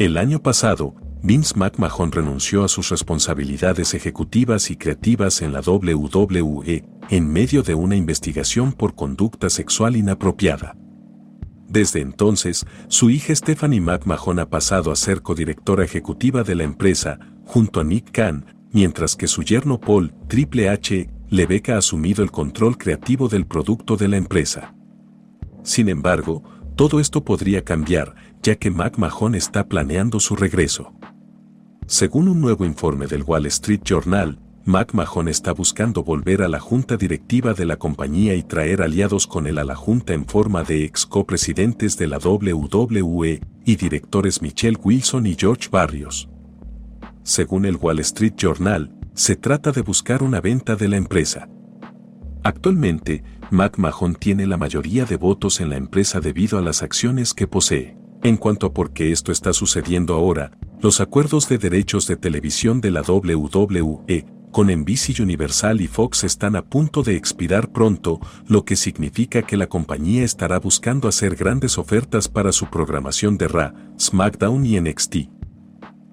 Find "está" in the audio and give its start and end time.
29.34-29.66, 35.28-35.52, 59.32-59.52